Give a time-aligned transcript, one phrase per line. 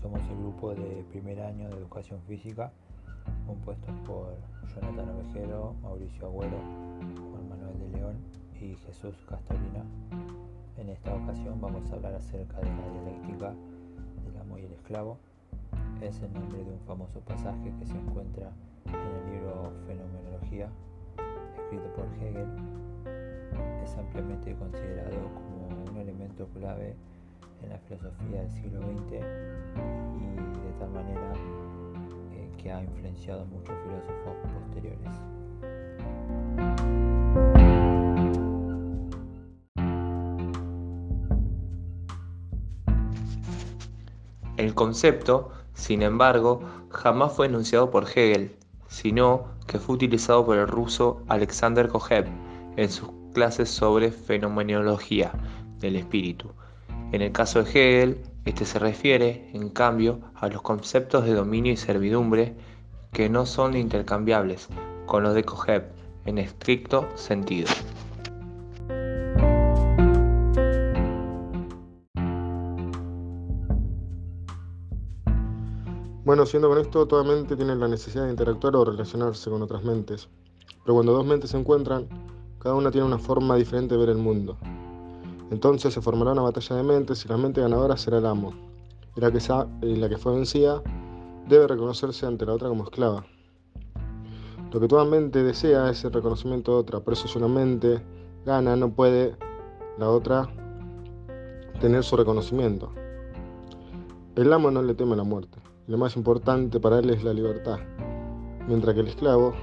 [0.00, 2.72] Somos el grupo de primer año de educación física,
[3.46, 4.34] compuesto por
[4.74, 6.58] Jonathan Ovejero, Mauricio Agüero,
[6.98, 8.16] Juan Manuel de León
[8.60, 9.84] y Jesús Castorina.
[10.76, 13.54] En esta ocasión vamos a hablar acerca de la dialéctica
[14.24, 15.18] del amo y el esclavo.
[16.00, 18.52] Es el nombre de un famoso pasaje que se encuentra
[18.86, 20.68] en el libro Fenomenología,
[21.58, 22.48] escrito por Hegel.
[23.82, 26.94] Es ampliamente considerado como un elemento clave
[27.62, 29.18] en la filosofía del siglo XX y
[30.64, 31.32] de tal manera
[32.32, 35.38] eh, que ha influenciado a muchos filósofos posteriores.
[44.56, 48.56] El concepto, sin embargo, jamás fue enunciado por Hegel,
[48.88, 52.26] sino que fue utilizado por el ruso Alexander Kojev
[52.76, 55.32] en sus clases sobre fenomenología
[55.78, 56.50] del espíritu.
[57.10, 61.72] En el caso de Hegel, este se refiere, en cambio, a los conceptos de dominio
[61.72, 62.54] y servidumbre
[63.12, 64.68] que no son intercambiables
[65.06, 65.84] con los de Kojev
[66.26, 67.68] en estricto sentido.
[76.26, 79.82] Bueno, siendo con esto, toda mente tiene la necesidad de interactuar o relacionarse con otras
[79.82, 80.28] mentes.
[80.84, 82.06] Pero cuando dos mentes se encuentran,
[82.58, 84.58] cada una tiene una forma diferente de ver el mundo.
[85.50, 88.52] Entonces se formará una batalla de mentes y la mente ganadora será el amo.
[89.16, 89.40] Y la que,
[89.82, 90.82] la que fue vencida
[91.48, 93.24] debe reconocerse ante la otra como esclava.
[94.70, 98.02] Lo que toda mente desea es el reconocimiento de otra, por eso si una mente
[98.44, 99.34] gana, no puede
[99.98, 100.46] la otra
[101.80, 102.92] tener su reconocimiento.
[104.36, 107.78] El amo no le teme la muerte, lo más importante para él es la libertad,
[108.68, 109.54] mientras que el esclavo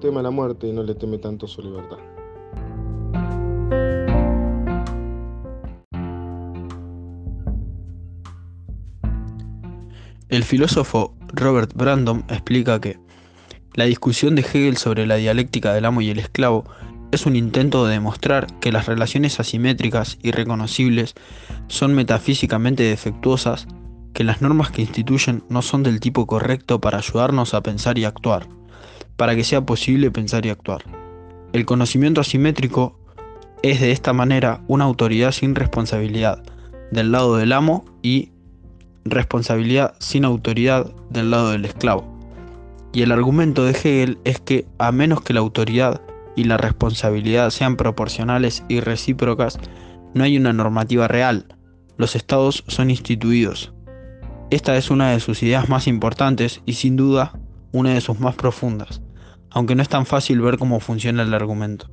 [0.00, 1.98] teme la muerte y no le teme tanto su libertad.
[10.34, 12.98] El filósofo Robert Brandom explica que
[13.74, 16.64] la discusión de Hegel sobre la dialéctica del amo y el esclavo
[17.12, 21.14] es un intento de demostrar que las relaciones asimétricas y reconocibles
[21.68, 23.68] son metafísicamente defectuosas,
[24.12, 28.04] que las normas que instituyen no son del tipo correcto para ayudarnos a pensar y
[28.04, 28.48] actuar,
[29.16, 30.82] para que sea posible pensar y actuar.
[31.52, 32.98] El conocimiento asimétrico
[33.62, 36.42] es de esta manera una autoridad sin responsabilidad
[36.90, 38.32] del lado del amo y
[39.04, 42.12] responsabilidad sin autoridad del lado del esclavo.
[42.92, 46.00] Y el argumento de Hegel es que a menos que la autoridad
[46.36, 49.58] y la responsabilidad sean proporcionales y recíprocas,
[50.14, 51.46] no hay una normativa real.
[51.96, 53.72] Los estados son instituidos.
[54.50, 57.38] Esta es una de sus ideas más importantes y sin duda
[57.72, 59.02] una de sus más profundas,
[59.50, 61.90] aunque no es tan fácil ver cómo funciona el argumento.